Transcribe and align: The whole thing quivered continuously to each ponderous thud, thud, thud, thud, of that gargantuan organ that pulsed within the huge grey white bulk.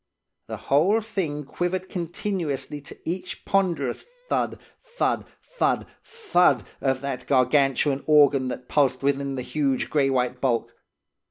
The 0.47 0.57
whole 0.57 0.99
thing 0.99 1.43
quivered 1.43 1.87
continuously 1.87 2.81
to 2.81 2.97
each 3.05 3.45
ponderous 3.45 4.07
thud, 4.29 4.57
thud, 4.97 5.27
thud, 5.59 5.85
thud, 6.03 6.65
of 6.81 7.01
that 7.01 7.27
gargantuan 7.27 8.03
organ 8.07 8.47
that 8.47 8.67
pulsed 8.67 9.03
within 9.03 9.35
the 9.35 9.43
huge 9.43 9.91
grey 9.91 10.09
white 10.09 10.41
bulk. 10.41 10.73